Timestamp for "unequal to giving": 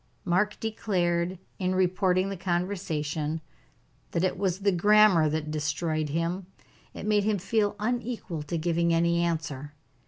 7.77-8.95